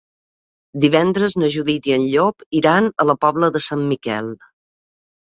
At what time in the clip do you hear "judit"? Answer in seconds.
1.57-1.91